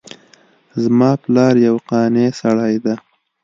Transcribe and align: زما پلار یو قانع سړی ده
زما 0.81 1.11
پلار 1.23 1.55
یو 1.67 1.75
قانع 1.89 2.27
سړی 2.39 2.75
ده 2.83 2.93